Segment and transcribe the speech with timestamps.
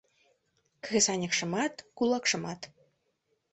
[0.83, 2.61] Кресаньыкшымат, кулакшымат.